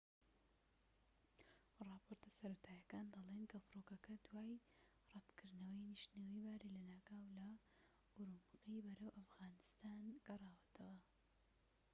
[1.87, 4.55] ڕاپۆرتەسەرەتاییەکان دەڵێن کە فڕۆکەکە دوای
[5.11, 7.49] ڕەتکردنەوەی نیشتنەوەی باری لەناکاو لە
[8.15, 10.97] ئورومقی بەرەو ئەفغانستان گەڕاوەتەوە